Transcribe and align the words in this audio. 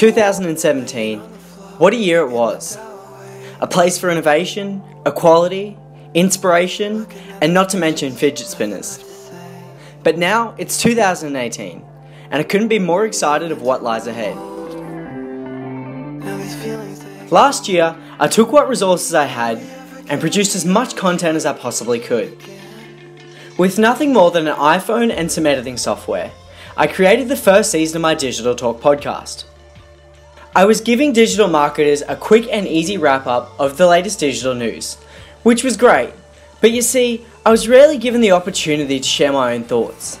2017, 0.00 1.18
what 1.76 1.92
a 1.92 1.96
year 1.96 2.22
it 2.22 2.30
was. 2.30 2.78
A 3.60 3.66
place 3.66 3.98
for 3.98 4.08
innovation, 4.08 4.82
equality, 5.04 5.76
inspiration, 6.14 7.06
and 7.42 7.52
not 7.52 7.68
to 7.68 7.76
mention 7.76 8.10
fidget 8.10 8.46
spinners. 8.46 9.04
But 10.02 10.16
now 10.16 10.54
it's 10.56 10.80
2018, 10.80 11.84
and 12.30 12.40
I 12.40 12.42
couldn't 12.44 12.68
be 12.68 12.78
more 12.78 13.04
excited 13.04 13.52
of 13.52 13.60
what 13.60 13.82
lies 13.82 14.06
ahead. 14.06 14.38
Last 17.30 17.68
year, 17.68 17.94
I 18.18 18.26
took 18.26 18.52
what 18.52 18.70
resources 18.70 19.12
I 19.12 19.26
had 19.26 19.58
and 20.08 20.18
produced 20.18 20.56
as 20.56 20.64
much 20.64 20.96
content 20.96 21.36
as 21.36 21.44
I 21.44 21.52
possibly 21.52 21.98
could. 21.98 22.38
With 23.58 23.78
nothing 23.78 24.14
more 24.14 24.30
than 24.30 24.48
an 24.48 24.56
iPhone 24.56 25.12
and 25.14 25.30
some 25.30 25.44
editing 25.44 25.76
software, 25.76 26.32
I 26.74 26.86
created 26.86 27.28
the 27.28 27.36
first 27.36 27.70
season 27.70 27.96
of 27.96 28.00
my 28.00 28.14
Digital 28.14 28.54
Talk 28.54 28.80
podcast. 28.80 29.44
I 30.54 30.64
was 30.64 30.80
giving 30.80 31.12
digital 31.12 31.46
marketers 31.46 32.02
a 32.08 32.16
quick 32.16 32.48
and 32.50 32.66
easy 32.66 32.98
wrap 32.98 33.28
up 33.28 33.52
of 33.60 33.76
the 33.76 33.86
latest 33.86 34.18
digital 34.18 34.52
news, 34.52 34.96
which 35.44 35.62
was 35.62 35.76
great, 35.76 36.12
but 36.60 36.72
you 36.72 36.82
see, 36.82 37.24
I 37.46 37.50
was 37.52 37.68
rarely 37.68 37.98
given 37.98 38.20
the 38.20 38.32
opportunity 38.32 38.98
to 38.98 39.06
share 39.06 39.32
my 39.32 39.54
own 39.54 39.62
thoughts. 39.62 40.18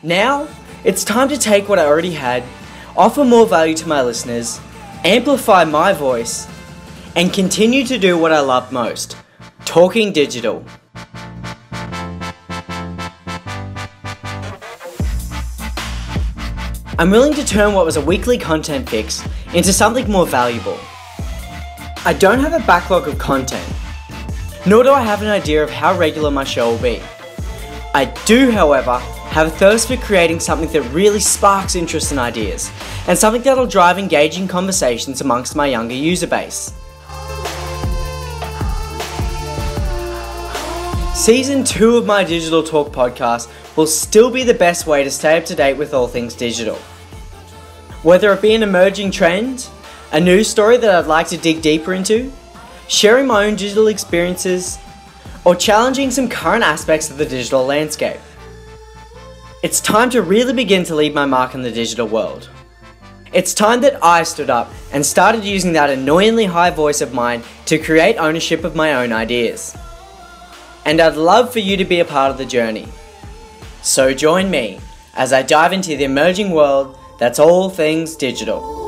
Now, 0.00 0.46
it's 0.84 1.02
time 1.02 1.28
to 1.28 1.36
take 1.36 1.68
what 1.68 1.80
I 1.80 1.86
already 1.86 2.12
had, 2.12 2.44
offer 2.96 3.24
more 3.24 3.44
value 3.44 3.74
to 3.74 3.88
my 3.88 4.00
listeners, 4.00 4.60
amplify 5.04 5.64
my 5.64 5.92
voice, 5.92 6.46
and 7.16 7.32
continue 7.32 7.84
to 7.86 7.98
do 7.98 8.16
what 8.16 8.32
I 8.32 8.40
love 8.40 8.70
most 8.70 9.16
talking 9.64 10.12
digital. 10.12 10.64
I'm 16.98 17.10
willing 17.10 17.32
to 17.34 17.44
turn 17.44 17.72
what 17.72 17.86
was 17.86 17.96
a 17.96 18.02
weekly 18.02 18.36
content 18.36 18.86
fix 18.86 19.26
into 19.54 19.72
something 19.72 20.10
more 20.10 20.26
valuable. 20.26 20.78
I 22.04 22.12
don't 22.12 22.38
have 22.38 22.52
a 22.52 22.66
backlog 22.66 23.08
of 23.08 23.18
content, 23.18 23.66
nor 24.66 24.82
do 24.82 24.90
I 24.90 25.00
have 25.00 25.22
an 25.22 25.28
idea 25.28 25.62
of 25.62 25.70
how 25.70 25.96
regular 25.96 26.30
my 26.30 26.44
show 26.44 26.70
will 26.70 26.82
be. 26.82 27.00
I 27.94 28.12
do, 28.26 28.50
however, 28.50 28.98
have 28.98 29.46
a 29.46 29.50
thirst 29.50 29.88
for 29.88 29.96
creating 29.96 30.40
something 30.40 30.70
that 30.72 30.82
really 30.92 31.18
sparks 31.18 31.76
interest 31.76 32.10
and 32.10 32.20
ideas, 32.20 32.70
and 33.08 33.16
something 33.16 33.40
that'll 33.40 33.66
drive 33.66 33.98
engaging 33.98 34.46
conversations 34.46 35.22
amongst 35.22 35.56
my 35.56 35.68
younger 35.68 35.94
user 35.94 36.26
base. 36.26 36.74
Season 41.14 41.64
2 41.64 41.96
of 41.96 42.04
my 42.04 42.22
Digital 42.22 42.62
Talk 42.62 42.92
podcast 42.92 43.48
will 43.76 43.86
still 43.86 44.30
be 44.30 44.42
the 44.42 44.54
best 44.54 44.86
way 44.86 45.04
to 45.04 45.10
stay 45.10 45.38
up 45.38 45.44
to 45.46 45.54
date 45.54 45.76
with 45.76 45.94
all 45.94 46.06
things 46.06 46.34
digital. 46.34 46.76
Whether 48.02 48.32
it 48.32 48.42
be 48.42 48.54
an 48.54 48.62
emerging 48.62 49.10
trend, 49.10 49.68
a 50.12 50.20
news 50.20 50.48
story 50.48 50.76
that 50.76 50.94
I'd 50.94 51.06
like 51.06 51.28
to 51.28 51.36
dig 51.36 51.62
deeper 51.62 51.94
into, 51.94 52.32
sharing 52.88 53.26
my 53.26 53.46
own 53.46 53.56
digital 53.56 53.86
experiences, 53.86 54.78
or 55.44 55.54
challenging 55.54 56.10
some 56.10 56.28
current 56.28 56.64
aspects 56.64 57.10
of 57.10 57.18
the 57.18 57.26
digital 57.26 57.64
landscape. 57.64 58.20
It's 59.62 59.80
time 59.80 60.10
to 60.10 60.22
really 60.22 60.52
begin 60.52 60.84
to 60.84 60.94
leave 60.94 61.14
my 61.14 61.24
mark 61.24 61.54
in 61.54 61.62
the 61.62 61.70
digital 61.70 62.06
world. 62.06 62.50
It's 63.32 63.54
time 63.54 63.80
that 63.80 64.02
I 64.04 64.24
stood 64.24 64.50
up 64.50 64.70
and 64.92 65.06
started 65.06 65.44
using 65.44 65.72
that 65.72 65.90
annoyingly 65.90 66.44
high 66.44 66.70
voice 66.70 67.00
of 67.00 67.14
mine 67.14 67.42
to 67.66 67.78
create 67.78 68.16
ownership 68.16 68.64
of 68.64 68.76
my 68.76 68.94
own 68.94 69.12
ideas 69.12 69.76
and 70.84 71.00
I'd 71.00 71.16
love 71.16 71.52
for 71.52 71.60
you 71.60 71.76
to 71.76 71.84
be 71.84 72.00
a 72.00 72.04
part 72.04 72.30
of 72.30 72.38
the 72.38 72.46
journey. 72.46 72.88
So 73.82 74.14
join 74.14 74.48
me 74.48 74.78
as 75.14 75.32
I 75.32 75.42
dive 75.42 75.72
into 75.72 75.96
the 75.96 76.04
emerging 76.04 76.50
world 76.50 76.96
that's 77.18 77.40
all 77.40 77.68
things 77.68 78.14
digital. 78.14 78.81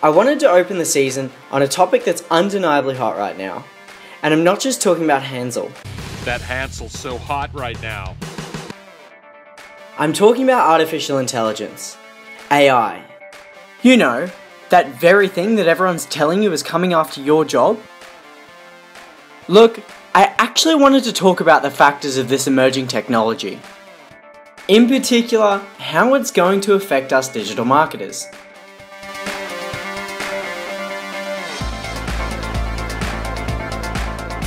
I 0.00 0.10
wanted 0.10 0.38
to 0.40 0.50
open 0.50 0.78
the 0.78 0.84
season 0.84 1.32
on 1.50 1.62
a 1.62 1.66
topic 1.66 2.04
that's 2.04 2.22
undeniably 2.30 2.94
hot 2.94 3.18
right 3.18 3.36
now. 3.36 3.64
And 4.22 4.32
I'm 4.32 4.44
not 4.44 4.60
just 4.60 4.80
talking 4.80 5.02
about 5.02 5.24
Hansel. 5.24 5.72
That 6.24 6.40
Hansel's 6.40 6.92
so 6.92 7.18
hot 7.18 7.52
right 7.52 7.80
now. 7.82 8.16
I'm 9.98 10.12
talking 10.12 10.44
about 10.44 10.70
artificial 10.70 11.18
intelligence. 11.18 11.96
AI. 12.48 13.04
You 13.82 13.96
know, 13.96 14.30
that 14.68 15.00
very 15.00 15.26
thing 15.26 15.56
that 15.56 15.66
everyone's 15.66 16.06
telling 16.06 16.44
you 16.44 16.52
is 16.52 16.62
coming 16.62 16.92
after 16.92 17.20
your 17.20 17.44
job? 17.44 17.80
Look, 19.48 19.80
I 20.14 20.32
actually 20.38 20.76
wanted 20.76 21.02
to 21.04 21.12
talk 21.12 21.40
about 21.40 21.62
the 21.62 21.72
factors 21.72 22.18
of 22.18 22.28
this 22.28 22.46
emerging 22.46 22.86
technology. 22.86 23.60
In 24.68 24.86
particular, 24.86 25.58
how 25.78 26.14
it's 26.14 26.30
going 26.30 26.60
to 26.62 26.74
affect 26.74 27.12
us 27.12 27.28
digital 27.28 27.64
marketers. 27.64 28.28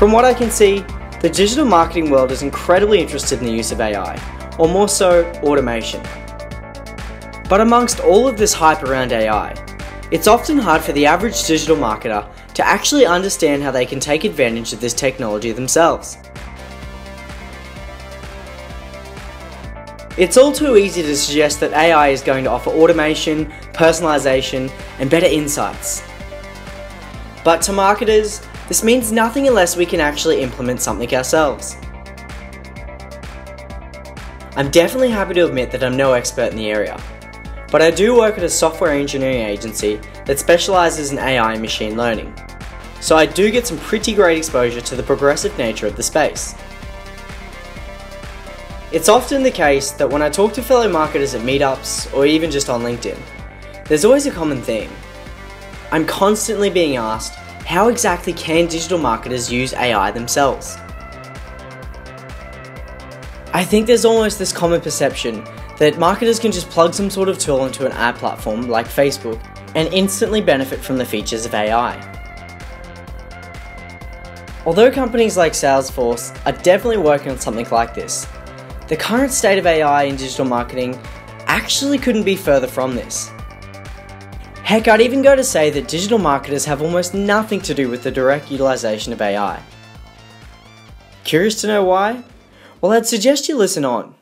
From 0.02 0.12
what 0.12 0.26
I 0.26 0.34
can 0.34 0.50
see, 0.50 0.80
the 1.20 1.30
digital 1.30 1.64
marketing 1.64 2.10
world 2.10 2.32
is 2.32 2.42
incredibly 2.42 3.00
interested 3.00 3.38
in 3.38 3.46
the 3.46 3.52
use 3.52 3.72
of 3.72 3.80
AI, 3.80 4.20
or 4.58 4.68
more 4.68 4.90
so, 4.90 5.24
automation. 5.44 6.02
But 7.48 7.62
amongst 7.62 8.00
all 8.00 8.28
of 8.28 8.36
this 8.36 8.52
hype 8.52 8.82
around 8.82 9.12
AI, 9.12 9.54
it's 10.10 10.26
often 10.26 10.58
hard 10.58 10.82
for 10.82 10.92
the 10.94 11.06
average 11.06 11.46
digital 11.46 11.78
marketer 11.78 12.28
to 12.56 12.66
actually 12.66 13.06
understand 13.06 13.62
how 13.62 13.70
they 13.70 13.86
can 13.86 14.00
take 14.00 14.24
advantage 14.24 14.74
of 14.74 14.82
this 14.82 14.96
technology 14.96 15.52
themselves. 15.52 16.18
It's 20.18 20.36
all 20.36 20.52
too 20.52 20.78
easy 20.78 21.04
to 21.04 21.16
suggest 21.16 21.60
that 21.60 21.74
AI 21.74 22.08
is 22.08 22.24
going 22.24 22.44
to 22.46 22.50
offer 22.50 22.72
automation, 22.72 23.54
personalization, 23.74 24.72
and 24.98 25.12
better 25.12 25.28
insights. 25.28 26.02
But 27.44 27.62
to 27.62 27.72
marketers, 27.72 28.42
this 28.72 28.86
means 28.86 29.12
nothing 29.12 29.50
unless 29.50 29.76
we 29.76 29.86
can 29.86 30.00
actually 30.00 30.40
implement 30.42 30.80
something 30.80 31.14
ourselves. 31.14 31.76
I'm 34.56 34.72
definitely 34.72 35.10
happy 35.10 35.34
to 35.34 35.46
admit 35.46 35.72
that 35.72 35.84
I'm 35.84 35.98
no 35.98 36.14
expert 36.14 36.52
in 36.52 36.56
the 36.56 36.72
area, 36.72 36.98
but 37.70 37.82
I 37.82 37.92
do 37.92 38.16
work 38.16 38.38
at 38.38 38.46
a 38.46 38.50
software 38.50 38.94
engineering 38.94 39.42
agency 39.42 40.00
that 40.26 40.40
specialises 40.40 41.12
in 41.12 41.20
AI 41.20 41.52
and 41.52 41.62
machine 41.62 41.98
learning, 41.98 42.34
so 43.02 43.18
I 43.18 43.26
do 43.26 43.52
get 43.52 43.68
some 43.68 43.78
pretty 43.78 44.14
great 44.14 44.38
exposure 44.38 44.80
to 44.80 44.96
the 44.96 45.04
progressive 45.04 45.58
nature 45.58 45.88
of 45.88 45.98
the 45.98 46.04
space. 46.04 46.56
It's 48.94 49.10
often 49.10 49.44
the 49.44 49.52
case 49.52 49.92
that 49.92 50.10
when 50.10 50.22
I 50.22 50.30
talk 50.30 50.54
to 50.54 50.62
fellow 50.62 50.90
marketers 50.90 51.36
at 51.36 51.42
meetups 51.42 52.14
or 52.14 52.26
even 52.26 52.50
just 52.50 52.70
on 52.70 52.84
LinkedIn, 52.84 53.20
there's 53.88 54.06
always 54.06 54.28
a 54.28 54.32
common 54.32 54.62
theme. 54.62 54.92
I'm 55.92 56.06
constantly 56.06 56.70
being 56.70 56.96
asked 56.96 57.41
how 57.72 57.88
exactly 57.88 58.34
can 58.34 58.68
digital 58.68 58.98
marketers 58.98 59.50
use 59.50 59.74
AI 59.74 60.12
themselves? 60.12 60.76
I 63.54 63.64
think 63.64 63.88
there's 63.88 64.04
almost 64.04 64.38
this 64.38 64.52
common 64.52 64.82
perception 64.82 65.46
that 65.78 65.98
marketers 65.98 66.38
can 66.38 66.52
just 66.52 66.70
plug 66.70 66.94
some 66.94 67.10
sort 67.10 67.30
of 67.30 67.40
tool 67.40 67.66
into 67.66 67.86
an 67.86 67.94
ad 67.94 68.16
platform 68.16 68.68
like 68.68 68.88
Facebook 68.88 69.42
and 69.74 69.88
instantly 69.94 70.42
benefit 70.42 70.82
from 70.82 70.98
the 70.98 71.06
features 71.06 71.46
of 71.46 71.54
AI. 71.54 71.96
Although 74.66 74.92
companies 74.92 75.38
like 75.38 75.54
Salesforce 75.54 76.38
are 76.46 76.62
definitely 76.64 76.98
working 76.98 77.32
on 77.32 77.40
something 77.40 77.70
like 77.72 77.96
this, 77.96 78.28
the 78.90 78.98
current 78.98 79.32
state 79.32 79.58
of 79.58 79.66
AI 79.66 80.04
in 80.04 80.18
digital 80.18 80.44
marketing 80.44 81.00
actually 81.46 82.00
couldn't 82.00 82.24
be 82.24 82.36
further 82.36 82.68
from 82.68 82.96
this. 82.96 83.32
Heck, 84.72 84.88
I'd 84.88 85.02
even 85.02 85.22
go 85.22 85.36
to 85.36 85.44
say 85.44 85.70
that 85.70 85.90
digital 85.90 86.18
marketers 86.18 86.64
have 86.64 86.82
almost 86.82 87.14
nothing 87.14 87.60
to 87.64 87.74
do 87.74 87.90
with 87.90 88.04
the 88.04 88.10
direct 88.10 88.50
utilization 88.50 89.12
of 89.12 89.22
AI. 89.22 89.62
Curious 91.26 91.60
to 91.60 91.68
know 91.68 91.84
why? 91.84 92.24
Well, 92.80 92.94
I'd 92.94 93.06
suggest 93.06 93.50
you 93.50 93.58
listen 93.58 93.84
on. 93.84 94.16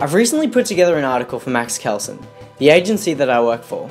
I've 0.00 0.14
recently 0.14 0.48
put 0.48 0.64
together 0.64 0.96
an 0.96 1.04
article 1.04 1.38
for 1.38 1.50
Max 1.50 1.78
Kelsen, 1.78 2.24
the 2.56 2.70
agency 2.70 3.12
that 3.12 3.28
I 3.28 3.42
work 3.42 3.62
for, 3.62 3.90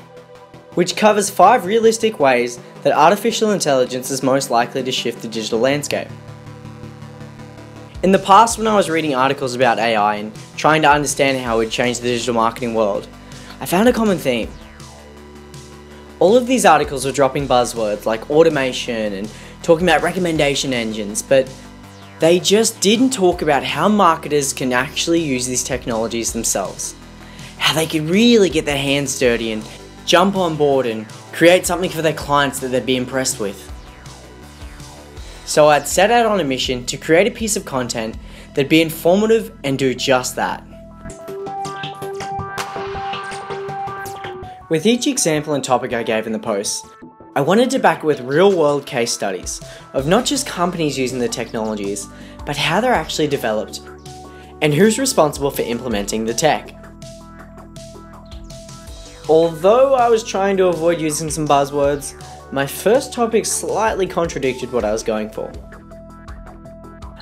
which 0.74 0.95
covers 0.95 1.30
five 1.30 1.63
realistic 1.63 2.19
ways 2.19 2.60
that 2.81 2.98
artificial 2.98 3.51
intelligence 3.51 4.10
is 4.10 4.24
most 4.24 4.50
likely 4.50 4.81
to 4.81 4.92
shift 4.92 5.22
the 5.22 5.27
digital 5.27 5.60
landscape. 5.60 6.07
In 8.06 8.12
the 8.12 8.19
past, 8.19 8.60
when 8.60 8.68
I 8.68 8.75
was 8.75 8.88
reading 8.88 9.16
articles 9.16 9.56
about 9.56 9.80
AI 9.80 10.18
and 10.18 10.31
trying 10.57 10.84
to 10.84 10.88
understand 10.88 11.44
how 11.44 11.56
it 11.56 11.57
would 11.57 11.72
change 11.72 11.98
the 12.02 12.07
digital 12.07 12.36
marketing 12.36 12.75
world, 12.75 13.07
I 13.60 13.66
found 13.66 13.90
a 13.90 13.94
common 13.94 14.19
theme. 14.19 14.48
All 16.19 16.38
of 16.38 16.46
these 16.46 16.68
articles 16.68 17.04
were 17.04 17.12
dropping 17.12 17.48
buzzwords 17.48 18.06
like 18.06 18.30
automation 18.30 19.13
and 19.13 19.31
talking 19.63 19.88
about 19.88 20.04
recommendation 20.04 20.72
engines, 20.72 21.24
but 21.24 21.52
they 22.19 22.40
just 22.40 22.80
didn't 22.80 23.10
talk 23.10 23.42
about 23.42 23.63
how 23.63 23.90
marketers 23.90 24.54
can 24.54 24.72
actually 24.72 25.22
use 25.22 25.48
these 25.48 25.63
technologies 25.63 26.31
themselves. 26.31 26.94
How 27.58 27.74
they 27.74 27.88
can 27.88 28.08
really 28.08 28.51
get 28.51 28.66
their 28.66 28.78
hands 28.78 29.18
dirty 29.18 29.51
and 29.51 29.68
jump 30.06 30.36
on 30.36 30.58
board 30.58 30.86
and 30.86 31.10
create 31.34 31.66
something 31.66 31.90
for 31.90 32.04
their 32.04 32.13
clients 32.13 32.60
that 32.60 32.68
they'd 32.68 32.86
be 32.86 32.98
impressed 32.98 33.40
with. 33.40 33.75
So 35.46 35.68
I'd 35.68 35.88
set 35.88 36.12
out 36.12 36.26
on 36.26 36.40
a 36.40 36.44
mission 36.44 36.86
to 36.88 36.98
create 36.98 37.28
a 37.28 37.32
piece 37.32 37.56
of 37.56 37.66
content 37.66 38.18
that'd 38.50 38.68
be 38.68 38.82
informative 38.82 39.58
and 39.64 39.78
do 39.78 39.94
just 39.94 40.36
that. 40.36 40.64
With 44.68 44.88
each 44.88 45.06
example 45.06 45.54
and 45.54 45.64
topic 45.64 45.94
I 45.94 46.02
gave 46.02 46.26
in 46.26 46.34
the 46.34 46.40
post, 46.40 46.88
I 47.36 47.42
wanted 47.42 47.70
to 47.72 47.80
back 47.80 48.00
it 48.00 48.06
with 48.06 48.22
real 48.22 48.58
world 48.58 48.88
case 48.88 49.12
studies 49.12 49.62
of 49.94 50.08
not 50.08 50.26
just 50.26 50.48
companies 50.48 50.98
using 50.98 51.20
the 51.20 51.30
technologies, 51.30 52.08
but 52.46 52.58
how 52.58 52.82
they're 52.82 52.94
actually 52.94 53.28
developed 53.28 53.82
and 54.62 54.74
who's 54.74 54.98
responsible 54.98 55.52
for 55.52 55.62
implementing 55.62 56.26
the 56.26 56.34
tech. 56.34 56.74
Although 59.30 59.94
I 59.94 60.10
was 60.10 60.24
trying 60.24 60.58
to 60.58 60.68
avoid 60.68 61.00
using 61.00 61.30
some 61.30 61.48
buzzwords, 61.48 62.20
my 62.56 62.66
first 62.66 63.12
topic 63.12 63.46
slightly 63.46 64.07
contradicted 64.07 64.72
what 64.72 64.86
I 64.86 64.94
was 64.94 65.04
going 65.04 65.30
for. 65.30 65.52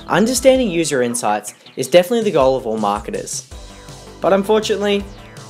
Understanding 0.06 0.70
user 0.70 1.02
insights 1.02 1.54
is 1.74 1.88
definitely 1.88 2.22
the 2.22 2.30
goal 2.30 2.56
of 2.56 2.68
all 2.68 2.78
marketers. 2.78 3.52
But 4.20 4.32
unfortunately, 4.32 5.02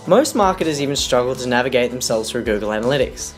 most 0.07 0.35
marketers 0.35 0.81
even 0.81 0.97
struggle 0.97 1.35
to 1.35 1.47
navigate 1.47 1.91
themselves 1.91 2.31
through 2.31 2.45
Google 2.45 2.71
Analytics. 2.71 3.35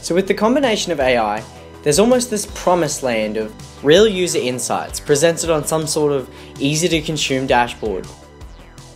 So, 0.00 0.14
with 0.14 0.28
the 0.28 0.34
combination 0.34 0.92
of 0.92 1.00
AI, 1.00 1.42
there's 1.82 1.98
almost 1.98 2.30
this 2.30 2.46
promised 2.54 3.02
land 3.02 3.36
of 3.36 3.52
real 3.84 4.06
user 4.06 4.38
insights 4.38 5.00
presented 5.00 5.50
on 5.50 5.64
some 5.64 5.88
sort 5.88 6.12
of 6.12 6.32
easy 6.60 6.86
to 6.86 7.02
consume 7.02 7.48
dashboard. 7.48 8.06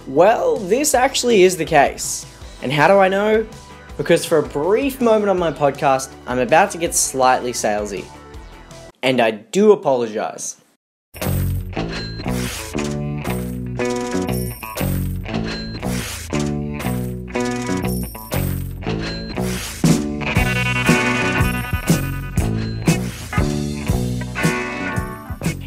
Well, 0.07 0.59
this 0.59 0.95
actually 0.95 1.43
is 1.43 1.57
the 1.57 1.65
case. 1.65 2.25
And 2.63 2.73
how 2.73 2.87
do 2.87 2.99
I 2.99 3.09
know? 3.09 3.49
Because 3.97 4.25
for 4.25 4.39
a 4.39 4.43
brief 4.43 5.01
moment 5.01 5.31
on 5.31 5.39
my 5.39 5.53
podcast, 5.53 6.13
I'm 6.27 6.39
about 6.39 6.71
to 6.73 6.79
get 6.79 6.95
slightly 6.95 7.53
salesy. 7.53 8.05
And 9.03 9.21
I 9.21 9.31
do 9.31 9.73
apologize. 9.73 10.57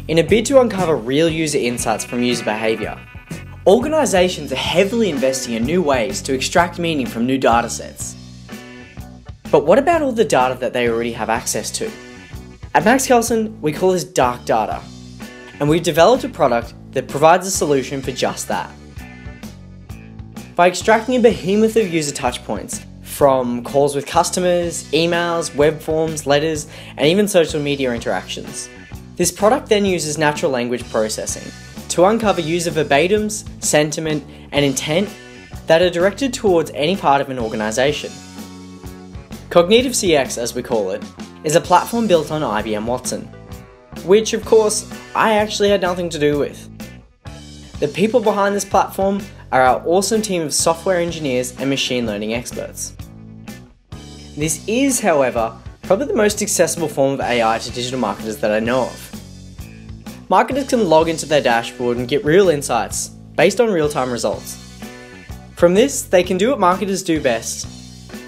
In 0.08 0.18
a 0.18 0.24
bid 0.24 0.44
to 0.46 0.60
uncover 0.60 0.96
real 0.96 1.28
user 1.28 1.58
insights 1.58 2.04
from 2.04 2.20
user 2.20 2.44
behaviour, 2.44 2.98
organisations 3.64 4.52
are 4.52 4.56
heavily 4.56 5.08
investing 5.08 5.54
in 5.54 5.62
new 5.62 5.82
ways 5.82 6.20
to 6.22 6.34
extract 6.34 6.80
meaning 6.80 7.06
from 7.06 7.26
new 7.26 7.38
datasets. 7.38 8.19
But 9.50 9.66
what 9.66 9.78
about 9.78 10.00
all 10.00 10.12
the 10.12 10.24
data 10.24 10.56
that 10.60 10.72
they 10.72 10.88
already 10.88 11.12
have 11.12 11.28
access 11.28 11.70
to? 11.72 11.90
At 12.72 12.84
Max 12.84 13.06
Kelsen, 13.06 13.58
we 13.60 13.72
call 13.72 13.90
this 13.90 14.04
dark 14.04 14.44
data, 14.44 14.80
and 15.58 15.68
we've 15.68 15.82
developed 15.82 16.22
a 16.22 16.28
product 16.28 16.74
that 16.92 17.08
provides 17.08 17.46
a 17.48 17.50
solution 17.50 18.00
for 18.00 18.12
just 18.12 18.46
that. 18.46 18.70
By 20.54 20.68
extracting 20.68 21.16
a 21.16 21.20
behemoth 21.20 21.76
of 21.76 21.92
user 21.92 22.14
touchpoints 22.14 22.84
from 23.02 23.64
calls 23.64 23.96
with 23.96 24.06
customers, 24.06 24.84
emails, 24.92 25.52
web 25.56 25.80
forms, 25.80 26.26
letters, 26.26 26.68
and 26.96 27.08
even 27.08 27.26
social 27.26 27.60
media 27.60 27.92
interactions, 27.92 28.68
this 29.16 29.32
product 29.32 29.68
then 29.68 29.84
uses 29.84 30.16
natural 30.16 30.52
language 30.52 30.88
processing 30.90 31.50
to 31.88 32.04
uncover 32.04 32.40
user 32.40 32.70
verbatims, 32.70 33.48
sentiment, 33.62 34.24
and 34.52 34.64
intent 34.64 35.08
that 35.66 35.82
are 35.82 35.90
directed 35.90 36.32
towards 36.32 36.70
any 36.70 36.96
part 36.96 37.20
of 37.20 37.30
an 37.30 37.38
organisation. 37.38 38.12
Cognitive 39.50 39.94
CX, 39.94 40.38
as 40.38 40.54
we 40.54 40.62
call 40.62 40.90
it, 40.90 41.02
is 41.42 41.56
a 41.56 41.60
platform 41.60 42.06
built 42.06 42.30
on 42.30 42.42
IBM 42.42 42.86
Watson, 42.86 43.22
which, 44.04 44.32
of 44.32 44.44
course, 44.44 44.88
I 45.12 45.34
actually 45.34 45.70
had 45.70 45.82
nothing 45.82 46.08
to 46.10 46.20
do 46.20 46.38
with. 46.38 46.70
The 47.80 47.88
people 47.88 48.20
behind 48.20 48.54
this 48.54 48.64
platform 48.64 49.20
are 49.50 49.60
our 49.60 49.82
awesome 49.84 50.22
team 50.22 50.42
of 50.42 50.54
software 50.54 50.98
engineers 50.98 51.50
and 51.58 51.68
machine 51.68 52.06
learning 52.06 52.32
experts. 52.32 52.94
This 54.36 54.64
is, 54.68 55.00
however, 55.00 55.58
probably 55.82 56.06
the 56.06 56.14
most 56.14 56.42
accessible 56.42 56.86
form 56.86 57.14
of 57.14 57.20
AI 57.20 57.58
to 57.58 57.72
digital 57.72 57.98
marketers 57.98 58.36
that 58.36 58.52
I 58.52 58.60
know 58.60 58.82
of. 58.82 60.28
Marketers 60.28 60.68
can 60.68 60.88
log 60.88 61.08
into 61.08 61.26
their 61.26 61.42
dashboard 61.42 61.96
and 61.96 62.06
get 62.06 62.24
real 62.24 62.50
insights 62.50 63.08
based 63.34 63.60
on 63.60 63.68
real 63.68 63.88
time 63.88 64.12
results. 64.12 64.64
From 65.56 65.74
this, 65.74 66.02
they 66.02 66.22
can 66.22 66.38
do 66.38 66.50
what 66.50 66.60
marketers 66.60 67.02
do 67.02 67.20
best 67.20 67.79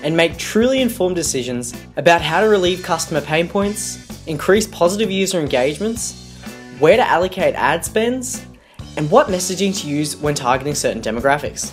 and 0.02 0.16
make 0.16 0.37
truly 0.37 0.81
informed 0.81 1.16
decisions 1.16 1.75
about 1.96 2.20
how 2.20 2.40
to 2.40 2.49
relieve 2.49 2.82
customer 2.82 3.20
pain 3.20 3.49
points, 3.49 3.99
increase 4.26 4.66
positive 4.66 5.10
user 5.10 5.40
engagements, 5.40 6.37
where 6.78 6.96
to 6.96 7.06
allocate 7.06 7.54
ad 7.54 7.84
spends, 7.84 8.44
and 8.96 9.10
what 9.10 9.28
messaging 9.28 9.78
to 9.81 9.88
use 9.88 10.16
when 10.16 10.34
targeting 10.34 10.75
certain 10.75 11.00
demographics. 11.00 11.72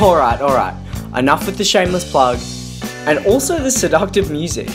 Alright, 0.00 0.40
alright, 0.40 0.74
enough 1.16 1.46
with 1.46 1.56
the 1.56 1.64
shameless 1.64 2.10
plug, 2.10 2.38
and 3.06 3.24
also 3.26 3.58
the 3.58 3.70
seductive 3.70 4.30
music. 4.30 4.68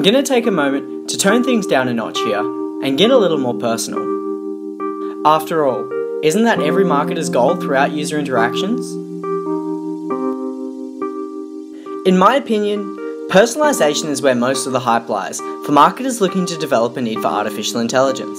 I'm 0.00 0.04
going 0.04 0.14
to 0.14 0.22
take 0.22 0.46
a 0.46 0.50
moment 0.50 1.10
to 1.10 1.18
tone 1.18 1.44
things 1.44 1.66
down 1.66 1.86
a 1.86 1.92
notch 1.92 2.16
here 2.20 2.38
and 2.38 2.96
get 2.96 3.10
a 3.10 3.18
little 3.18 3.36
more 3.36 3.52
personal. 3.52 4.00
After 5.26 5.66
all, 5.66 5.86
isn't 6.24 6.44
that 6.44 6.58
every 6.58 6.84
marketer's 6.84 7.28
goal 7.28 7.56
throughout 7.56 7.92
user 7.92 8.18
interactions? 8.18 8.92
In 12.06 12.16
my 12.16 12.36
opinion, 12.36 12.96
personalization 13.28 14.06
is 14.06 14.22
where 14.22 14.34
most 14.34 14.66
of 14.66 14.72
the 14.72 14.80
hype 14.80 15.10
lies 15.10 15.38
for 15.66 15.72
marketers 15.72 16.22
looking 16.22 16.46
to 16.46 16.56
develop 16.56 16.96
a 16.96 17.02
need 17.02 17.20
for 17.20 17.26
artificial 17.26 17.80
intelligence. 17.80 18.38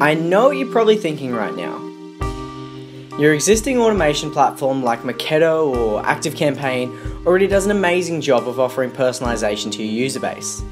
I 0.00 0.14
know 0.14 0.44
what 0.46 0.56
you're 0.56 0.70
probably 0.70 0.98
thinking 0.98 1.32
right 1.32 1.56
now. 1.56 1.88
Your 3.18 3.34
existing 3.34 3.78
automation 3.78 4.30
platform 4.30 4.84
like 4.84 5.00
Marketo 5.00 5.76
or 5.76 6.00
ActiveCampaign 6.04 7.17
already 7.28 7.46
does 7.46 7.66
an 7.66 7.70
amazing 7.70 8.22
job 8.22 8.48
of 8.48 8.58
offering 8.58 8.90
personalization 8.90 9.70
to 9.70 9.82
your 9.82 9.92
user 9.92 10.18
base. 10.18 10.62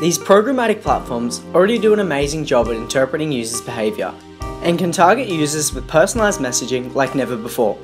These 0.00 0.16
programmatic 0.16 0.80
platforms 0.80 1.42
already 1.54 1.78
do 1.78 1.92
an 1.92 1.98
amazing 1.98 2.46
job 2.46 2.68
at 2.68 2.76
interpreting 2.76 3.30
users' 3.30 3.60
behaviour 3.60 4.14
and 4.62 4.78
can 4.78 4.92
target 4.92 5.28
users 5.28 5.74
with 5.74 5.86
personalised 5.88 6.38
messaging 6.38 6.94
like 6.94 7.14
never 7.14 7.36
before. 7.36 7.76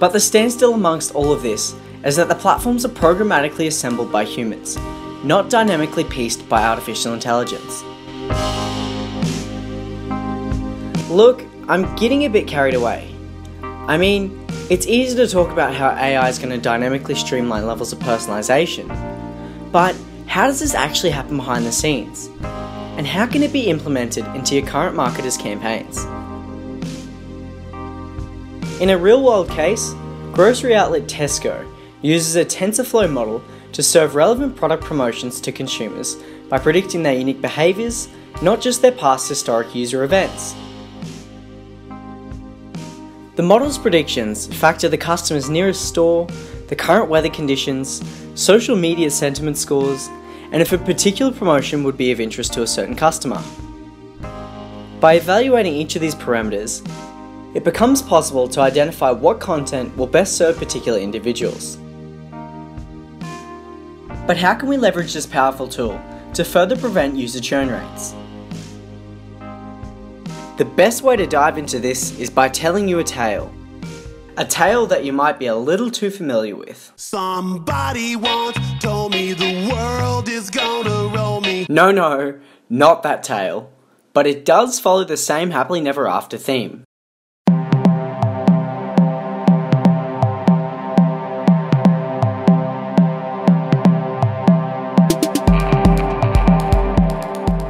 But 0.00 0.08
the 0.12 0.18
standstill 0.18 0.74
amongst 0.74 1.14
all 1.14 1.32
of 1.32 1.42
this 1.42 1.76
is 2.04 2.16
that 2.16 2.28
the 2.28 2.34
platforms 2.34 2.84
are 2.84 2.88
programmatically 2.88 3.68
assembled 3.68 4.10
by 4.10 4.24
humans, 4.24 4.76
not 5.22 5.48
dynamically 5.48 6.02
pieced 6.02 6.48
by 6.48 6.64
artificial 6.64 7.14
intelligence. 7.14 7.84
Look, 11.08 11.44
I'm 11.68 11.94
getting 11.94 12.24
a 12.24 12.28
bit 12.28 12.48
carried 12.48 12.74
away. 12.74 13.14
I 13.62 13.96
mean, 13.96 14.43
it's 14.70 14.86
easy 14.86 15.14
to 15.16 15.28
talk 15.28 15.50
about 15.50 15.74
how 15.74 15.90
AI 15.90 16.26
is 16.28 16.38
going 16.38 16.50
to 16.50 16.58
dynamically 16.58 17.14
streamline 17.14 17.66
levels 17.66 17.92
of 17.92 17.98
personalization, 17.98 18.88
but 19.70 19.94
how 20.26 20.46
does 20.46 20.58
this 20.58 20.74
actually 20.74 21.10
happen 21.10 21.36
behind 21.36 21.66
the 21.66 21.72
scenes? 21.72 22.30
And 22.96 23.06
how 23.06 23.26
can 23.26 23.42
it 23.42 23.52
be 23.52 23.68
implemented 23.68 24.24
into 24.34 24.54
your 24.54 24.66
current 24.66 24.96
marketers' 24.96 25.36
campaigns? 25.36 26.04
In 28.80 28.90
a 28.90 28.96
real 28.98 29.22
world 29.22 29.50
case, 29.50 29.92
grocery 30.32 30.74
outlet 30.74 31.02
Tesco 31.08 31.70
uses 32.00 32.36
a 32.36 32.44
TensorFlow 32.44 33.10
model 33.12 33.42
to 33.72 33.82
serve 33.82 34.14
relevant 34.14 34.56
product 34.56 34.82
promotions 34.82 35.40
to 35.42 35.52
consumers 35.52 36.16
by 36.48 36.58
predicting 36.58 37.02
their 37.02 37.14
unique 37.14 37.42
behaviours, 37.42 38.08
not 38.40 38.62
just 38.62 38.80
their 38.80 38.92
past 38.92 39.28
historic 39.28 39.74
user 39.74 40.04
events. 40.04 40.54
The 43.36 43.42
model's 43.42 43.78
predictions 43.78 44.46
factor 44.46 44.88
the 44.88 44.96
customer's 44.96 45.50
nearest 45.50 45.88
store, 45.88 46.28
the 46.68 46.76
current 46.76 47.08
weather 47.10 47.28
conditions, 47.28 48.00
social 48.36 48.76
media 48.76 49.10
sentiment 49.10 49.58
scores, 49.58 50.08
and 50.52 50.62
if 50.62 50.72
a 50.72 50.78
particular 50.78 51.32
promotion 51.32 51.82
would 51.82 51.96
be 51.96 52.12
of 52.12 52.20
interest 52.20 52.52
to 52.52 52.62
a 52.62 52.66
certain 52.66 52.94
customer. 52.94 53.42
By 55.00 55.14
evaluating 55.14 55.74
each 55.74 55.96
of 55.96 56.00
these 56.00 56.14
parameters, 56.14 56.88
it 57.56 57.64
becomes 57.64 58.02
possible 58.02 58.46
to 58.50 58.60
identify 58.60 59.10
what 59.10 59.40
content 59.40 59.96
will 59.96 60.06
best 60.06 60.36
serve 60.36 60.56
particular 60.56 61.00
individuals. 61.00 61.76
But 64.28 64.36
how 64.36 64.54
can 64.54 64.68
we 64.68 64.76
leverage 64.76 65.12
this 65.12 65.26
powerful 65.26 65.66
tool 65.66 66.00
to 66.34 66.44
further 66.44 66.76
prevent 66.76 67.16
user 67.16 67.40
churn 67.40 67.68
rates? 67.68 68.14
The 70.56 70.64
best 70.64 71.02
way 71.02 71.16
to 71.16 71.26
dive 71.26 71.58
into 71.58 71.80
this 71.80 72.16
is 72.16 72.30
by 72.30 72.48
telling 72.48 72.86
you 72.86 73.00
a 73.00 73.04
tale. 73.04 73.52
A 74.36 74.44
tale 74.44 74.86
that 74.86 75.04
you 75.04 75.12
might 75.12 75.36
be 75.36 75.46
a 75.46 75.56
little 75.56 75.90
too 75.90 76.10
familiar 76.10 76.54
with. 76.54 76.92
Somebody 76.94 78.14
once 78.14 78.56
told 78.78 79.10
me 79.10 79.32
the 79.32 79.68
world 79.68 80.28
is 80.28 80.50
gonna 80.50 81.12
roll 81.12 81.40
me. 81.40 81.66
No, 81.68 81.90
no, 81.90 82.38
not 82.70 83.02
that 83.02 83.24
tale. 83.24 83.72
But 84.12 84.28
it 84.28 84.44
does 84.44 84.78
follow 84.78 85.02
the 85.02 85.16
same 85.16 85.50
happily 85.50 85.80
never 85.80 86.06
after 86.06 86.38
theme. 86.38 86.84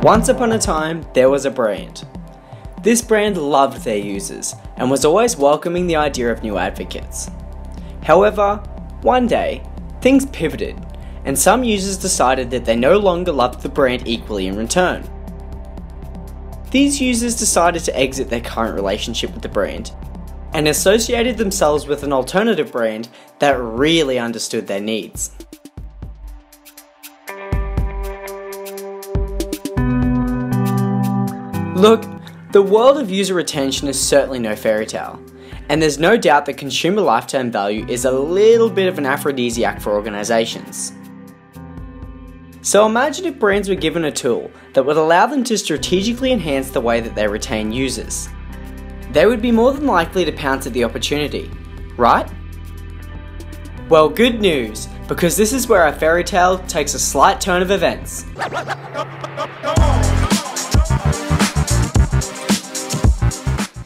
Once 0.02 0.28
upon 0.28 0.52
a 0.52 0.58
time, 0.58 1.02
there 1.14 1.30
was 1.30 1.46
a 1.46 1.50
brand. 1.50 2.06
This 2.84 3.00
brand 3.00 3.38
loved 3.38 3.82
their 3.82 3.96
users 3.96 4.54
and 4.76 4.90
was 4.90 5.06
always 5.06 5.38
welcoming 5.38 5.86
the 5.86 5.96
idea 5.96 6.30
of 6.30 6.42
new 6.42 6.58
advocates. 6.58 7.30
However, 8.02 8.56
one 9.00 9.26
day, 9.26 9.62
things 10.02 10.26
pivoted 10.26 10.76
and 11.24 11.38
some 11.38 11.64
users 11.64 11.96
decided 11.96 12.50
that 12.50 12.66
they 12.66 12.76
no 12.76 12.98
longer 12.98 13.32
loved 13.32 13.62
the 13.62 13.70
brand 13.70 14.06
equally 14.06 14.48
in 14.48 14.58
return. 14.58 15.02
These 16.72 17.00
users 17.00 17.34
decided 17.34 17.84
to 17.84 17.98
exit 17.98 18.28
their 18.28 18.42
current 18.42 18.74
relationship 18.74 19.32
with 19.32 19.40
the 19.40 19.48
brand 19.48 19.92
and 20.52 20.68
associated 20.68 21.38
themselves 21.38 21.86
with 21.86 22.02
an 22.02 22.12
alternative 22.12 22.70
brand 22.70 23.08
that 23.38 23.58
really 23.58 24.18
understood 24.18 24.66
their 24.66 24.82
needs. 24.82 25.30
Look, 31.74 32.04
the 32.54 32.62
world 32.62 32.98
of 32.98 33.10
user 33.10 33.34
retention 33.34 33.88
is 33.88 34.00
certainly 34.00 34.38
no 34.38 34.54
fairy 34.54 34.86
tale, 34.86 35.20
and 35.68 35.82
there's 35.82 35.98
no 35.98 36.16
doubt 36.16 36.46
that 36.46 36.56
consumer 36.56 37.00
lifetime 37.00 37.50
value 37.50 37.84
is 37.88 38.04
a 38.04 38.12
little 38.12 38.70
bit 38.70 38.86
of 38.86 38.96
an 38.96 39.04
aphrodisiac 39.04 39.80
for 39.80 39.92
organizations. 39.92 40.92
So 42.62 42.86
imagine 42.86 43.26
if 43.26 43.40
brands 43.40 43.68
were 43.68 43.74
given 43.74 44.04
a 44.04 44.12
tool 44.12 44.52
that 44.72 44.86
would 44.86 44.96
allow 44.96 45.26
them 45.26 45.42
to 45.42 45.58
strategically 45.58 46.30
enhance 46.30 46.70
the 46.70 46.80
way 46.80 47.00
that 47.00 47.16
they 47.16 47.26
retain 47.26 47.72
users. 47.72 48.28
They 49.10 49.26
would 49.26 49.42
be 49.42 49.50
more 49.50 49.72
than 49.72 49.86
likely 49.86 50.24
to 50.24 50.30
pounce 50.30 50.64
at 50.68 50.74
the 50.74 50.84
opportunity, 50.84 51.50
right? 51.96 52.30
Well, 53.88 54.08
good 54.08 54.40
news, 54.40 54.86
because 55.08 55.36
this 55.36 55.52
is 55.52 55.66
where 55.66 55.82
our 55.82 55.92
fairy 55.92 56.22
tale 56.22 56.58
takes 56.68 56.94
a 56.94 57.00
slight 57.00 57.40
turn 57.40 57.62
of 57.62 57.72
events. 57.72 58.24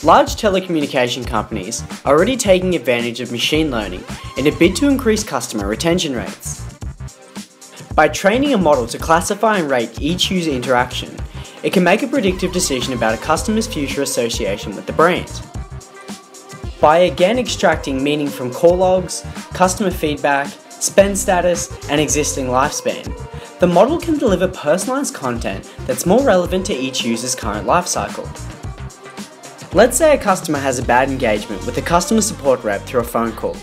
Large 0.08 0.36
telecommunication 0.36 1.26
companies 1.26 1.82
are 2.06 2.16
already 2.16 2.34
taking 2.34 2.74
advantage 2.74 3.20
of 3.20 3.30
machine 3.30 3.70
learning 3.70 4.02
in 4.38 4.46
a 4.46 4.56
bid 4.56 4.74
to 4.76 4.88
increase 4.88 5.22
customer 5.22 5.68
retention 5.68 6.16
rates. 6.16 6.64
By 7.94 8.08
training 8.08 8.54
a 8.54 8.56
model 8.56 8.86
to 8.86 8.96
classify 8.96 9.58
and 9.58 9.70
rate 9.70 10.00
each 10.00 10.30
user 10.30 10.50
interaction, 10.50 11.14
it 11.62 11.74
can 11.74 11.84
make 11.84 12.02
a 12.02 12.06
predictive 12.06 12.54
decision 12.54 12.94
about 12.94 13.12
a 13.12 13.22
customer's 13.22 13.66
future 13.66 14.00
association 14.00 14.74
with 14.74 14.86
the 14.86 14.94
brand. 14.94 15.42
By 16.80 17.00
again 17.00 17.38
extracting 17.38 18.02
meaning 18.02 18.28
from 18.28 18.50
call 18.50 18.78
logs, 18.78 19.26
customer 19.52 19.90
feedback, 19.90 20.46
spend 20.70 21.18
status, 21.18 21.70
and 21.90 22.00
existing 22.00 22.46
lifespan, 22.46 23.04
the 23.58 23.66
model 23.66 23.98
can 23.98 24.16
deliver 24.16 24.48
personalized 24.48 25.12
content 25.14 25.70
that's 25.80 26.06
more 26.06 26.24
relevant 26.24 26.64
to 26.64 26.74
each 26.74 27.04
user's 27.04 27.34
current 27.34 27.66
life 27.66 27.86
cycle. 27.86 28.26
Let's 29.74 29.98
say 29.98 30.14
a 30.14 30.18
customer 30.18 30.58
has 30.58 30.78
a 30.78 30.82
bad 30.82 31.10
engagement 31.10 31.66
with 31.66 31.76
a 31.76 31.82
customer 31.82 32.22
support 32.22 32.64
rep 32.64 32.80
through 32.82 33.00
a 33.00 33.04
phone 33.04 33.32
call. 33.32 33.54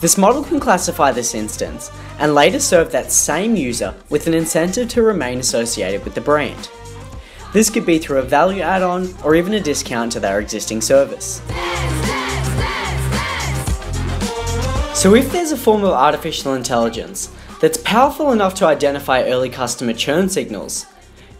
This 0.00 0.18
model 0.18 0.44
can 0.44 0.60
classify 0.60 1.12
this 1.12 1.34
instance 1.34 1.90
and 2.18 2.34
later 2.34 2.60
serve 2.60 2.92
that 2.92 3.10
same 3.10 3.56
user 3.56 3.94
with 4.10 4.26
an 4.26 4.34
incentive 4.34 4.86
to 4.90 5.02
remain 5.02 5.38
associated 5.38 6.04
with 6.04 6.14
the 6.14 6.20
brand. 6.20 6.68
This 7.54 7.70
could 7.70 7.86
be 7.86 7.98
through 7.98 8.18
a 8.18 8.22
value 8.22 8.60
add 8.60 8.82
on 8.82 9.14
or 9.24 9.34
even 9.34 9.54
a 9.54 9.60
discount 9.60 10.12
to 10.12 10.20
their 10.20 10.40
existing 10.40 10.82
service. 10.82 11.40
So, 14.94 15.14
if 15.14 15.32
there's 15.32 15.52
a 15.52 15.56
form 15.56 15.84
of 15.84 15.92
artificial 15.92 16.52
intelligence 16.52 17.32
that's 17.62 17.78
powerful 17.78 18.30
enough 18.32 18.54
to 18.56 18.66
identify 18.66 19.22
early 19.22 19.48
customer 19.48 19.94
churn 19.94 20.28
signals, 20.28 20.84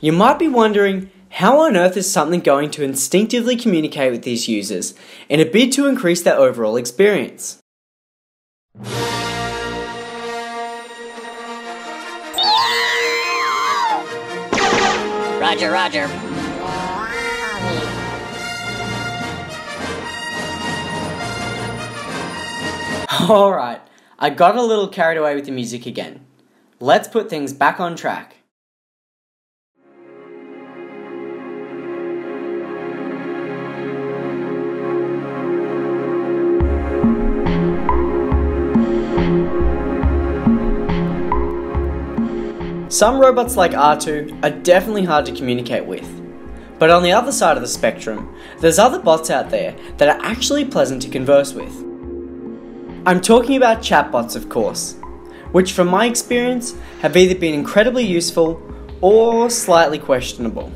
you 0.01 0.13
might 0.13 0.39
be 0.39 0.49
wondering 0.49 1.11
how 1.39 1.61
on 1.61 1.77
earth 1.77 1.97
is 1.97 2.11
something 2.11 2.41
going 2.41 2.69
to 2.69 2.83
instinctively 2.83 3.55
communicate 3.55 4.11
with 4.11 4.23
these 4.23 4.49
users 4.49 4.93
in 5.29 5.39
a 5.39 5.45
bid 5.45 5.71
to 5.71 5.87
increase 5.87 6.21
their 6.21 6.35
overall 6.35 6.77
experience? 6.77 7.61
Roger, 15.41 15.71
roger. 15.71 16.09
Alright, 23.31 23.81
I 24.19 24.31
got 24.31 24.57
a 24.57 24.63
little 24.65 24.89
carried 24.89 25.19
away 25.19 25.37
with 25.37 25.45
the 25.45 25.53
music 25.53 25.87
again. 25.87 26.27
Let's 26.81 27.07
put 27.07 27.31
things 27.31 27.53
back 27.53 27.79
on 27.79 27.95
track. 27.95 28.38
Some 42.89 43.19
robots 43.19 43.55
like 43.55 43.73
R2 43.73 44.43
are 44.43 44.63
definitely 44.63 45.05
hard 45.05 45.27
to 45.27 45.35
communicate 45.35 45.85
with. 45.85 46.09
But 46.79 46.91
on 46.91 47.03
the 47.03 47.13
other 47.13 47.33
side 47.33 47.57
of 47.57 47.63
the 47.63 47.69
spectrum, 47.69 48.35
there's 48.61 48.79
other 48.79 48.99
bots 48.99 49.31
out 49.31 49.51
there 49.51 49.77
that 49.99 50.09
are 50.09 50.25
actually 50.25 50.65
pleasant 50.65 51.03
to 51.03 51.11
converse 51.11 51.53
with. 51.53 51.75
I'm 53.05 53.21
talking 53.21 53.57
about 53.57 53.83
chatbots, 53.83 54.37
of 54.37 54.49
course, 54.49 54.95
which 55.53 55.73
from 55.73 55.89
my 55.89 56.07
experience 56.07 56.75
have 57.01 57.17
either 57.17 57.35
been 57.35 57.53
incredibly 57.53 58.05
useful 58.05 58.63
or 59.03 59.51
slightly 59.51 59.99
questionable. 59.99 60.73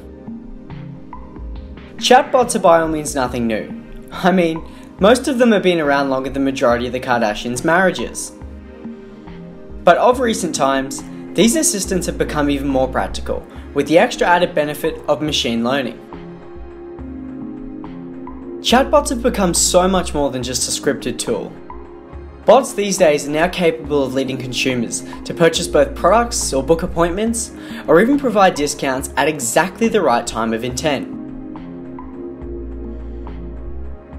Chatbots 1.97 2.57
are 2.57 2.59
by 2.59 2.81
all 2.81 2.89
means 2.89 3.15
nothing 3.15 3.47
new. 3.47 3.71
I 4.11 4.33
mean, 4.33 4.63
most 5.01 5.29
of 5.29 5.39
them 5.39 5.53
have 5.53 5.63
been 5.63 5.81
around 5.81 6.11
longer 6.11 6.29
than 6.29 6.45
the 6.45 6.51
majority 6.51 6.87
of 6.87 6.93
the 6.93 7.01
Kardashians' 7.01 7.65
marriages. 7.65 8.33
But 9.85 9.97
of 9.97 10.21
recent 10.21 10.55
times, 10.55 11.03
these 11.35 11.57
assistants 11.57 12.07
have 12.07 12.19
become 12.19 12.51
even 12.51 12.69
more 12.69 12.87
practical, 12.87 13.47
with 13.73 13.89
the 13.89 13.99
extra 13.99 14.27
added 14.27 14.55
benefit 14.55 15.03
of 15.09 15.23
machine 15.23 15.65
learning. 15.65 15.99
Chatbots 18.61 19.09
have 19.09 19.23
become 19.23 19.55
so 19.55 19.89
much 19.89 20.13
more 20.13 20.31
than 20.31 20.43
just 20.43 20.69
a 20.69 20.81
scripted 20.81 21.19
tool. 21.19 21.51
Bots 22.45 22.75
these 22.75 22.99
days 22.99 23.27
are 23.27 23.31
now 23.31 23.49
capable 23.49 24.05
of 24.05 24.13
leading 24.13 24.37
consumers 24.37 25.05
to 25.25 25.33
purchase 25.33 25.67
both 25.67 25.95
products 25.95 26.53
or 26.53 26.63
book 26.63 26.83
appointments, 26.83 27.53
or 27.87 28.03
even 28.03 28.19
provide 28.19 28.55
discounts 28.55 29.11
at 29.17 29.27
exactly 29.27 29.89
the 29.89 30.03
right 30.03 30.27
time 30.27 30.53
of 30.53 30.65
intent. 30.65 31.09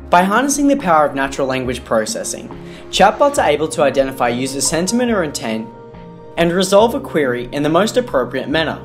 By 0.09 0.23
harnessing 0.23 0.67
the 0.67 0.77
power 0.77 1.05
of 1.05 1.13
natural 1.13 1.47
language 1.47 1.85
processing, 1.85 2.49
chatbots 2.89 3.37
are 3.37 3.49
able 3.49 3.67
to 3.67 3.83
identify 3.83 4.29
user 4.29 4.61
sentiment 4.61 5.11
or 5.11 5.23
intent 5.23 5.69
and 6.37 6.51
resolve 6.51 6.95
a 6.95 6.99
query 6.99 7.49
in 7.51 7.63
the 7.63 7.69
most 7.69 7.97
appropriate 7.97 8.49
manner. 8.49 8.83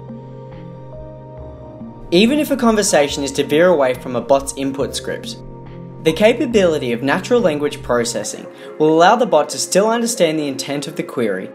Even 2.11 2.39
if 2.39 2.51
a 2.51 2.57
conversation 2.57 3.23
is 3.23 3.33
to 3.33 3.45
veer 3.45 3.69
away 3.69 3.95
from 3.95 4.17
a 4.17 4.21
bot's 4.21 4.55
input 4.57 4.97
script, 4.97 5.37
the 6.05 6.13
capability 6.13 6.93
of 6.93 7.03
natural 7.03 7.41
language 7.41 7.83
processing 7.83 8.47
will 8.79 8.89
allow 8.95 9.17
the 9.17 9.27
bot 9.27 9.49
to 9.51 9.59
still 9.59 9.91
understand 9.91 10.39
the 10.39 10.49
intent 10.49 10.87
of 10.87 10.97
the 10.97 11.03
query 11.03 11.51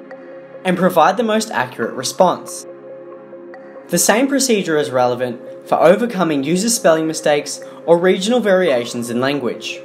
and 0.65 0.77
provide 0.77 1.17
the 1.17 1.23
most 1.23 1.49
accurate 1.49 1.93
response. 1.93 2.67
The 3.87 3.97
same 3.97 4.27
procedure 4.27 4.77
is 4.77 4.91
relevant 4.91 5.67
for 5.67 5.79
overcoming 5.79 6.43
user 6.43 6.69
spelling 6.69 7.07
mistakes 7.07 7.61
or 7.85 7.97
regional 7.97 8.39
variations 8.39 9.09
in 9.09 9.19
language. 9.19 9.79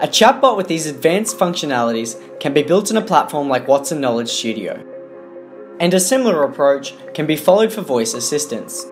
A 0.00 0.08
chatbot 0.08 0.56
with 0.56 0.66
these 0.66 0.86
advanced 0.86 1.38
functionalities 1.38 2.18
can 2.40 2.52
be 2.52 2.64
built 2.64 2.90
in 2.90 2.96
a 2.96 3.02
platform 3.02 3.48
like 3.48 3.68
Watson 3.68 4.00
Knowledge 4.00 4.28
Studio. 4.28 4.84
And 5.78 5.94
a 5.94 6.00
similar 6.00 6.42
approach 6.42 6.94
can 7.14 7.26
be 7.26 7.36
followed 7.36 7.72
for 7.72 7.80
voice 7.80 8.12
assistants. 8.12 8.86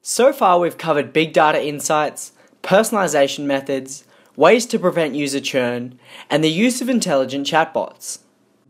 So 0.00 0.32
far 0.32 0.60
we've 0.60 0.78
covered 0.78 1.12
big 1.12 1.32
data 1.32 1.62
insights, 1.64 2.32
personalization 2.62 3.46
methods, 3.46 4.04
ways 4.36 4.64
to 4.66 4.78
prevent 4.78 5.16
user 5.16 5.40
churn, 5.40 5.98
and 6.30 6.44
the 6.44 6.50
use 6.50 6.80
of 6.80 6.88
intelligent 6.88 7.48
chatbots. 7.48 8.20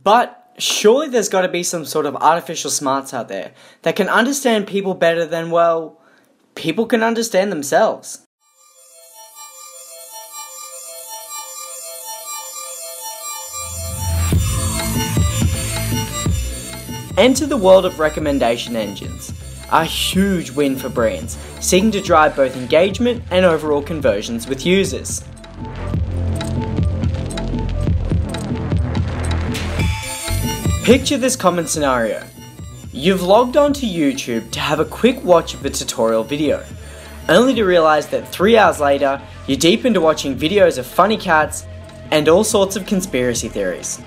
But 0.03 0.46
surely 0.59 1.09
there's 1.09 1.29
got 1.29 1.43
to 1.43 1.49
be 1.49 1.63
some 1.63 1.85
sort 1.85 2.07
of 2.07 2.17
artificial 2.17 2.71
smarts 2.71 3.13
out 3.13 3.29
there 3.29 3.53
that 3.83 3.97
can 3.97 4.09
understand 4.09 4.67
people 4.67 4.95
better 4.95 5.27
than, 5.27 5.51
well, 5.51 6.01
people 6.55 6.87
can 6.87 7.03
understand 7.03 7.53
themselves. 7.53 8.23
Enter 17.19 17.47
the 17.47 17.57
world 17.57 17.87
of 17.87 17.99
recommendation 17.99 18.77
engines, 18.77 19.33
a 19.73 19.85
huge 19.85 20.51
win 20.51 20.77
for 20.77 20.91
brands 20.91 21.39
seeking 21.61 21.91
to 21.91 22.01
drive 22.01 22.37
both 22.37 22.55
engagement 22.57 23.25
and 23.31 23.45
overall 23.45 23.83
conversions 23.83 24.47
with 24.47 24.67
users. 24.67 25.25
Picture 30.87 31.17
this 31.17 31.35
common 31.35 31.67
scenario. 31.67 32.25
You've 32.93 33.25
logged 33.25 33.57
onto 33.57 33.89
YouTube 33.89 34.53
to 34.53 34.61
have 34.61 34.79
a 34.79 34.85
quick 34.85 35.21
watch 35.25 35.53
of 35.53 35.65
a 35.65 35.71
tutorial 35.71 36.23
video, 36.23 36.65
only 37.29 37.55
to 37.55 37.65
realize 37.65 38.07
that 38.11 38.29
three 38.29 38.57
hours 38.57 38.79
later, 38.79 39.21
you're 39.49 39.59
deep 39.59 39.85
into 39.85 40.01
watching 40.01 40.39
videos 40.39 40.79
of 40.79 40.87
funny 40.87 41.17
cats 41.17 41.67
and 42.13 42.29
all 42.29 42.45
sorts 42.45 42.77
of 42.77 42.87
conspiracy 42.87 43.49
theories. 43.49 44.01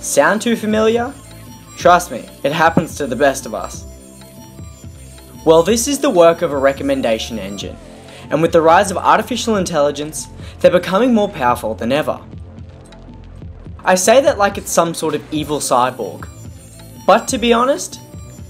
Sound 0.00 0.40
too 0.40 0.56
familiar? 0.56 1.12
Trust 1.76 2.10
me, 2.10 2.26
it 2.42 2.52
happens 2.52 2.96
to 2.96 3.06
the 3.06 3.14
best 3.14 3.44
of 3.44 3.54
us. 3.54 3.84
Well, 5.44 5.62
this 5.62 5.86
is 5.86 5.98
the 5.98 6.08
work 6.08 6.40
of 6.40 6.52
a 6.52 6.56
recommendation 6.56 7.38
engine, 7.38 7.76
and 8.30 8.40
with 8.40 8.52
the 8.52 8.62
rise 8.62 8.90
of 8.90 8.96
artificial 8.96 9.56
intelligence, 9.56 10.26
they're 10.60 10.70
becoming 10.70 11.12
more 11.12 11.28
powerful 11.28 11.74
than 11.74 11.92
ever. 11.92 12.18
I 13.84 13.96
say 13.96 14.22
that 14.22 14.38
like 14.38 14.56
it's 14.56 14.70
some 14.70 14.94
sort 14.94 15.14
of 15.14 15.32
evil 15.32 15.58
cyborg. 15.58 16.28
But 17.06 17.28
to 17.28 17.38
be 17.38 17.52
honest, 17.52 18.00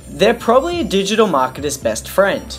they're 0.09 0.33
probably 0.33 0.81
a 0.81 0.85
digital 0.85 1.27
marketer's 1.27 1.77
best 1.77 2.09
friend. 2.09 2.57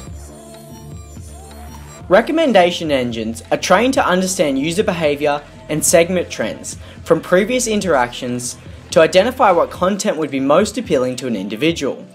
Recommendation 2.10 2.92
engines 2.92 3.42
are 3.50 3.58
trained 3.58 3.94
to 3.94 4.06
understand 4.06 4.60
user 4.60 4.84
behavior 4.84 5.42
and 5.70 5.84
segment 5.84 6.30
trends 6.30 6.78
from 7.04 7.22
previous 7.22 7.66
interactions 7.66 8.58
to 8.92 9.00
identify 9.00 9.52
what 9.52 9.72
content 9.72 10.18
would 10.18 10.30
be 10.30 10.40
most 10.40 10.78
appealing 10.78 11.16
to 11.16 11.28
an 11.28 11.36
individual. 11.36 12.06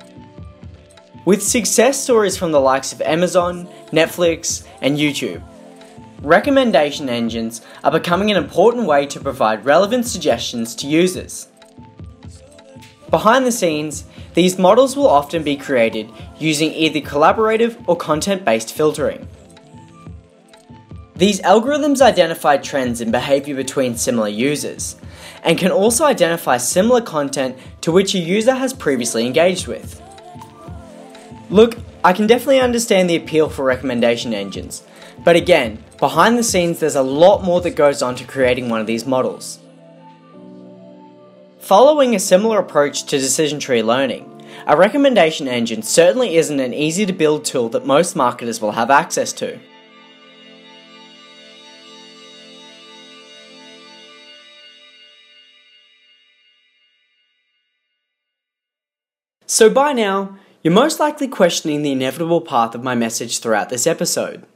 With 1.25 1.43
success 1.43 2.01
stories 2.01 2.37
from 2.37 2.53
the 2.53 2.61
likes 2.61 2.93
of 2.93 3.01
Amazon, 3.01 3.67
Netflix, 3.93 4.67
and 4.81 4.99
YouTube, 4.99 5.43
recommendation 6.23 7.09
engines 7.09 7.63
are 7.83 7.91
becoming 7.91 8.31
an 8.31 8.37
important 8.37 8.87
way 8.87 9.07
to 9.07 9.21
provide 9.21 9.65
relevant 9.65 10.07
suggestions 10.07 10.75
to 10.77 10.87
users. 10.87 11.49
Behind 13.11 13.45
the 13.45 13.53
scenes, 13.53 14.05
these 14.35 14.59
models 14.59 14.97
will 14.97 15.09
often 15.09 15.43
be 15.43 15.57
created 15.57 16.09
using 16.39 16.73
either 16.73 17.01
collaborative 17.01 17.83
or 17.89 17.97
content 17.97 18.45
based 18.45 18.73
filtering. 18.73 19.27
These 21.17 21.41
algorithms 21.41 22.01
identify 22.01 22.57
trends 22.57 23.01
in 23.01 23.11
behavior 23.11 23.55
between 23.55 23.97
similar 23.97 24.29
users, 24.29 24.97
and 25.43 25.59
can 25.59 25.71
also 25.71 26.05
identify 26.05 26.57
similar 26.57 27.01
content 27.01 27.59
to 27.83 27.93
which 27.93 28.15
a 28.15 28.19
user 28.19 28.55
has 28.55 28.73
previously 28.73 29.27
engaged 29.27 29.67
with. 29.67 30.01
Look, 31.51 31.77
I 32.05 32.13
can 32.13 32.27
definitely 32.27 32.61
understand 32.61 33.11
the 33.11 33.17
appeal 33.17 33.51
for 33.51 33.65
recommendation 33.65 34.33
engines, 34.33 34.83
but 35.25 35.37
again, 35.37 35.83
behind 36.01 36.39
the 36.39 36.43
scenes 36.43 36.81
there's 36.81 36.97
a 36.97 37.03
lot 37.03 37.45
more 37.45 37.61
that 37.61 37.77
goes 37.77 38.01
on 38.03 38.15
to 38.17 38.25
creating 38.25 38.71
one 38.71 38.81
of 38.81 38.87
these 38.87 39.07
models. 39.07 39.61
Following 41.61 42.15
a 42.15 42.19
similar 42.19 42.59
approach 42.59 43.05
to 43.05 43.19
decision 43.19 43.61
tree 43.61 43.83
learning, 43.83 44.27
a 44.67 44.77
recommendation 44.77 45.47
engine 45.47 45.83
certainly 45.83 46.37
isn't 46.37 46.59
an 46.59 46.73
easy 46.73 47.05
to 47.05 47.13
build 47.13 47.45
tool 47.45 47.69
that 47.69 47.87
most 47.87 48.17
marketers 48.17 48.61
will 48.61 48.73
have 48.73 48.91
access 48.91 49.33
to. 49.35 49.61
So 59.47 59.69
by 59.69 59.93
now, 59.93 60.39
you're 60.63 60.73
most 60.73 60.99
likely 60.99 61.29
questioning 61.29 61.83
the 61.83 61.93
inevitable 61.93 62.41
path 62.41 62.75
of 62.75 62.83
my 62.83 62.95
message 62.95 63.41
throughout 63.41 63.69
this 63.69 63.87
episode. 63.87 64.47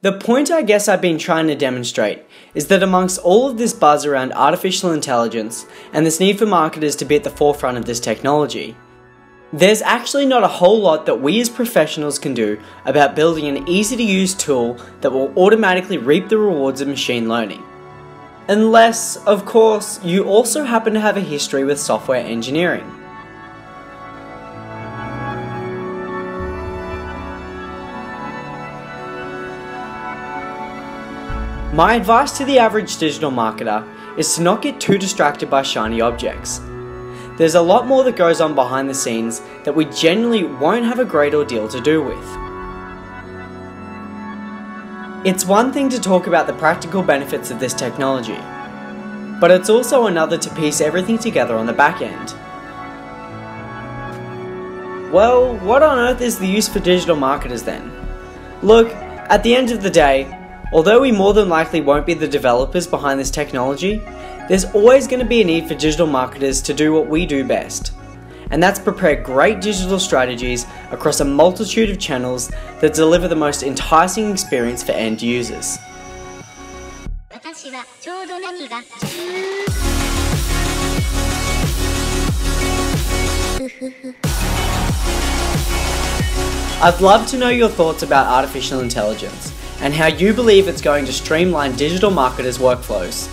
The 0.00 0.12
point 0.12 0.48
I 0.48 0.62
guess 0.62 0.86
I've 0.86 1.00
been 1.00 1.18
trying 1.18 1.48
to 1.48 1.56
demonstrate 1.56 2.24
is 2.54 2.68
that 2.68 2.84
amongst 2.84 3.18
all 3.18 3.50
of 3.50 3.58
this 3.58 3.72
buzz 3.72 4.06
around 4.06 4.32
artificial 4.32 4.92
intelligence 4.92 5.66
and 5.92 6.06
this 6.06 6.20
need 6.20 6.38
for 6.38 6.46
marketers 6.46 6.94
to 6.96 7.04
be 7.04 7.16
at 7.16 7.24
the 7.24 7.30
forefront 7.30 7.78
of 7.78 7.84
this 7.84 7.98
technology, 7.98 8.76
there's 9.52 9.82
actually 9.82 10.24
not 10.24 10.44
a 10.44 10.46
whole 10.46 10.78
lot 10.78 11.04
that 11.06 11.20
we 11.20 11.40
as 11.40 11.48
professionals 11.48 12.16
can 12.16 12.32
do 12.32 12.60
about 12.84 13.16
building 13.16 13.48
an 13.48 13.68
easy 13.68 13.96
to 13.96 14.02
use 14.04 14.34
tool 14.34 14.78
that 15.00 15.10
will 15.10 15.36
automatically 15.36 15.98
reap 15.98 16.28
the 16.28 16.38
rewards 16.38 16.80
of 16.80 16.86
machine 16.86 17.28
learning. 17.28 17.64
Unless, 18.46 19.16
of 19.26 19.44
course, 19.46 19.98
you 20.04 20.22
also 20.28 20.62
happen 20.62 20.94
to 20.94 21.00
have 21.00 21.16
a 21.16 21.20
history 21.20 21.64
with 21.64 21.80
software 21.80 22.24
engineering. 22.24 22.97
My 31.78 31.94
advice 31.94 32.36
to 32.38 32.44
the 32.44 32.58
average 32.58 32.96
digital 32.96 33.30
marketer 33.30 33.86
is 34.18 34.34
to 34.34 34.42
not 34.42 34.62
get 34.62 34.80
too 34.80 34.98
distracted 34.98 35.48
by 35.48 35.62
shiny 35.62 36.00
objects. 36.00 36.60
There's 37.36 37.54
a 37.54 37.62
lot 37.62 37.86
more 37.86 38.02
that 38.02 38.16
goes 38.16 38.40
on 38.40 38.56
behind 38.56 38.90
the 38.90 38.94
scenes 38.94 39.42
that 39.62 39.76
we 39.76 39.84
generally 39.84 40.42
won't 40.42 40.86
have 40.86 40.98
a 40.98 41.04
great 41.04 41.34
ordeal 41.34 41.68
to 41.68 41.80
do 41.80 42.02
with. 42.02 42.18
It's 45.24 45.44
one 45.44 45.72
thing 45.72 45.88
to 45.90 46.00
talk 46.00 46.26
about 46.26 46.48
the 46.48 46.52
practical 46.54 47.00
benefits 47.00 47.52
of 47.52 47.60
this 47.60 47.74
technology, 47.74 48.40
but 49.38 49.52
it's 49.52 49.70
also 49.70 50.08
another 50.08 50.36
to 50.36 50.54
piece 50.56 50.80
everything 50.80 51.16
together 51.16 51.54
on 51.54 51.66
the 51.66 51.72
back 51.72 52.02
end. 52.02 52.34
Well, 55.12 55.56
what 55.58 55.84
on 55.84 55.96
earth 55.96 56.22
is 56.22 56.40
the 56.40 56.48
use 56.48 56.68
for 56.68 56.80
digital 56.80 57.14
marketers 57.14 57.62
then? 57.62 57.92
Look, 58.62 58.92
at 58.92 59.44
the 59.44 59.54
end 59.54 59.70
of 59.70 59.80
the 59.80 59.90
day, 59.90 60.37
Although 60.70 61.00
we 61.00 61.12
more 61.12 61.32
than 61.32 61.48
likely 61.48 61.80
won't 61.80 62.04
be 62.04 62.12
the 62.12 62.28
developers 62.28 62.86
behind 62.86 63.18
this 63.18 63.30
technology, 63.30 64.02
there's 64.48 64.66
always 64.66 65.06
going 65.06 65.20
to 65.20 65.26
be 65.26 65.40
a 65.40 65.44
need 65.44 65.66
for 65.66 65.74
digital 65.74 66.06
marketers 66.06 66.60
to 66.62 66.74
do 66.74 66.92
what 66.92 67.08
we 67.08 67.24
do 67.24 67.42
best. 67.42 67.94
And 68.50 68.62
that's 68.62 68.78
prepare 68.78 69.16
great 69.16 69.62
digital 69.62 69.98
strategies 69.98 70.66
across 70.90 71.20
a 71.20 71.24
multitude 71.24 71.88
of 71.88 71.98
channels 71.98 72.50
that 72.80 72.92
deliver 72.92 73.28
the 73.28 73.36
most 73.36 73.62
enticing 73.62 74.30
experience 74.30 74.82
for 74.82 74.92
end 74.92 75.22
users. 75.22 75.78
I'd 86.80 87.00
love 87.00 87.26
to 87.28 87.38
know 87.38 87.48
your 87.48 87.70
thoughts 87.70 88.02
about 88.02 88.26
artificial 88.26 88.80
intelligence 88.80 89.57
and 89.80 89.94
how 89.94 90.06
you 90.06 90.32
believe 90.32 90.68
it's 90.68 90.80
going 90.80 91.04
to 91.04 91.12
streamline 91.12 91.74
digital 91.76 92.10
marketers' 92.10 92.58
workflows. 92.58 93.28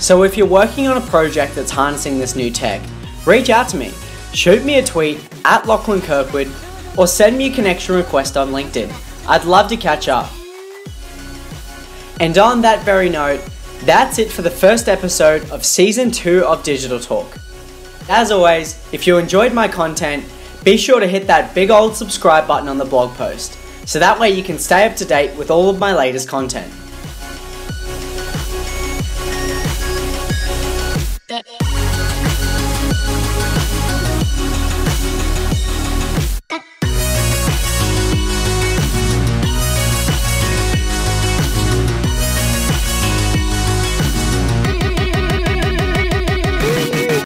So 0.00 0.22
if 0.22 0.36
you're 0.36 0.46
working 0.46 0.86
on 0.86 0.96
a 0.96 1.06
project 1.06 1.54
that's 1.54 1.70
harnessing 1.70 2.18
this 2.18 2.36
new 2.36 2.50
tech, 2.50 2.80
reach 3.26 3.50
out 3.50 3.68
to 3.70 3.76
me, 3.76 3.92
shoot 4.32 4.64
me 4.64 4.78
a 4.78 4.84
tweet 4.84 5.20
at 5.44 5.66
Lachlan 5.66 6.00
Kirkwood, 6.00 6.50
or 6.96 7.06
send 7.06 7.36
me 7.36 7.50
a 7.50 7.54
connection 7.54 7.94
request 7.94 8.36
on 8.36 8.50
LinkedIn. 8.50 8.92
I'd 9.28 9.44
love 9.44 9.68
to 9.70 9.76
catch 9.76 10.08
up. 10.08 10.30
And 12.20 12.36
on 12.38 12.60
that 12.62 12.84
very 12.84 13.08
note, 13.08 13.40
that's 13.80 14.18
it 14.18 14.30
for 14.32 14.42
the 14.42 14.50
first 14.50 14.88
episode 14.88 15.48
of 15.50 15.64
Season 15.64 16.10
2 16.10 16.44
of 16.44 16.62
Digital 16.62 16.98
Talk. 16.98 17.38
As 18.08 18.30
always, 18.30 18.82
if 18.92 19.06
you 19.06 19.18
enjoyed 19.18 19.52
my 19.52 19.68
content, 19.68 20.24
be 20.64 20.76
sure 20.76 20.98
to 20.98 21.06
hit 21.06 21.26
that 21.26 21.54
big 21.54 21.70
old 21.70 21.94
subscribe 21.94 22.48
button 22.48 22.68
on 22.68 22.78
the 22.78 22.84
blog 22.84 23.14
post 23.16 23.58
so 23.88 23.98
that 23.98 24.20
way 24.20 24.28
you 24.28 24.42
can 24.42 24.58
stay 24.58 24.84
up 24.84 24.94
to 24.96 25.06
date 25.06 25.34
with 25.38 25.50
all 25.50 25.70
of 25.70 25.78
my 25.78 25.94
latest 25.94 26.28
content. 26.28 26.70